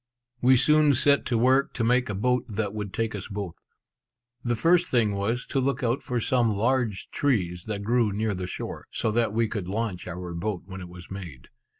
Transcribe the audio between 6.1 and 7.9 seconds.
some large trees that